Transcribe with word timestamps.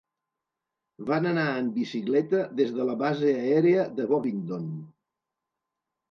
Van 1.09 1.25
anar 1.31 1.43
en 1.57 1.67
bicicleta 1.75 2.39
des 2.59 2.71
de 2.77 2.87
la 2.87 2.95
base 3.01 3.33
aèria 3.41 3.83
de 3.99 4.07
Bovingdon. 4.13 4.65